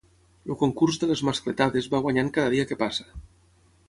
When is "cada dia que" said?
2.39-2.79